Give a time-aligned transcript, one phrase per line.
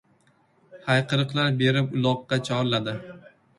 [0.87, 2.99] Hayqiriqlar berib, uloqqa chorladi.